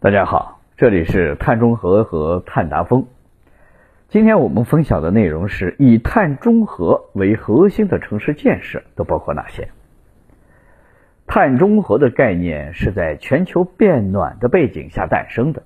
[0.00, 3.08] 大家好，这里是碳中和和碳达峰。
[4.08, 9.70] 今天我们分享的内容是以碳中和为核心的城市建设都包括哪些？
[11.26, 15.64] 碳中和的概念是在全球变暖的背景下诞生的。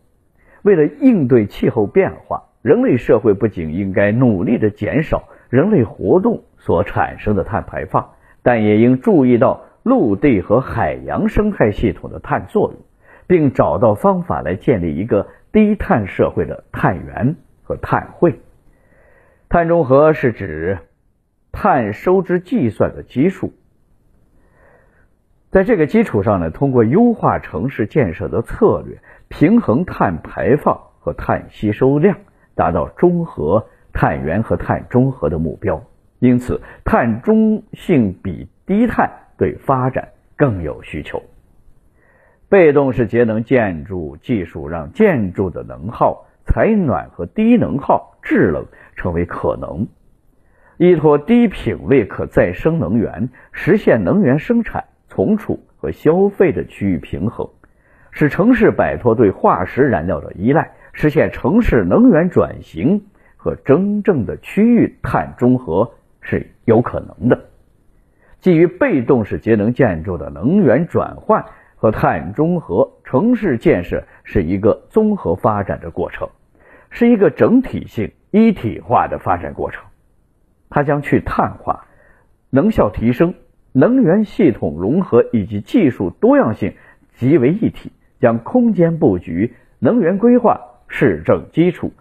[0.62, 8.12] 为了应对气候变化，人类社会不仅应该努力的减少人类活动所产生的碳排放，
[8.43, 12.80] 但也应注意到陆地和海洋生态系统的碳作用，
[13.33, 18.39] 并找到方法来建立一个低碳社会的碳源和碳汇。
[19.48, 20.80] 碳中和是指
[21.51, 23.55] 碳收支计算的基数。
[25.51, 28.98] 在这个基础上呢，通过优化城市建设的策略，
[29.29, 32.19] 平衡碳排放和碳吸收量，
[32.55, 35.83] 达到中和碳源和碳中和的目标。
[36.19, 41.23] 因此，碳中性比低碳对发展更有需求。
[42.52, 49.89] 被动式节能建筑技术让建筑的能耗、采暖和低能耗制冷成为可能，
[50.77, 54.84] 依托低品位可再生能源，实现能源生产。
[55.08, 57.48] 存储和消费的区域平衡，
[58.11, 63.03] 使城市摆脱对化石燃料的依赖，实现城市能源转型
[63.39, 67.45] 和真正的区域碳中和是有可能的。
[68.41, 71.45] 基于被动式节能建筑的能源转换
[71.83, 76.28] 和碳中和，城市建设是一个综合发展的过程，
[76.91, 79.83] 是一个整体性一体化的发展过程。
[80.70, 81.86] 它将去碳化，
[82.50, 83.34] 能效提升。
[83.72, 86.72] 能源系统融合以及技术多样性
[87.14, 91.92] 集为一体，将空间布局、能源规划、市政基础、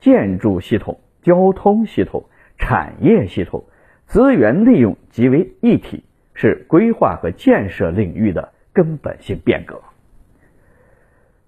[0.00, 2.24] 建筑系统、交通系统、
[2.56, 3.64] 产业系统、
[4.06, 9.80] 资源利用集为一体，是规划和建设领域的根本性变革。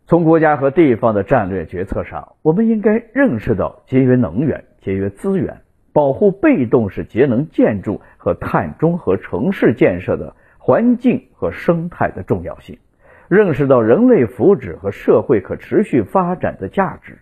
[0.06, 5.58] 从国家和地方的战略决策上，我们应该认识到节约能源、节约资源。
[5.92, 12.78] 保护被动式节能建筑和碳中和城市建设的环境和生态的重要性，
[13.26, 17.18] 认识到人类福祉和社会可持续发展的价值，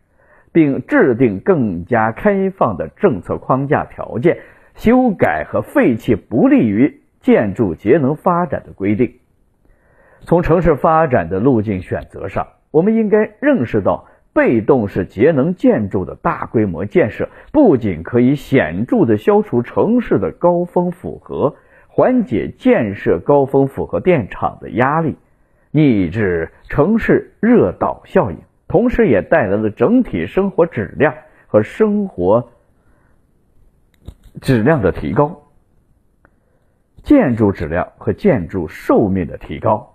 [0.53, 4.39] 并制定更加开放的政策框架条件，
[4.75, 9.15] 修改和废弃不利于建筑节能发展的规定。
[10.27, 14.07] 从城市发展的路径选择上，我们应该认识到。
[14.35, 21.57] 被动式节能建筑的大规模建设，不仅可以显著的消除城市的高峰负荷，
[21.89, 25.17] 缓解建设高峰负荷电厂的压力，
[25.71, 28.37] 抑制城市热岛效应，
[28.69, 31.15] 同时也带来了整体生活质量
[31.47, 32.51] 和生活
[34.43, 35.45] 质量的提高，
[37.03, 39.95] 建筑质量和建筑寿命的提高，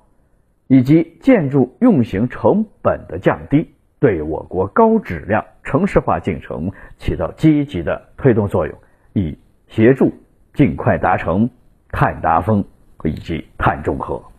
[0.72, 3.70] 以及建筑运行成本的降低。
[4.00, 8.74] 对我国高质量城市化进程起到积极的推动作用，
[9.12, 9.38] 以
[9.68, 10.14] 协助
[10.54, 11.50] 尽快达成
[11.90, 12.64] 碳达峰
[13.04, 14.31] 以及碳中和。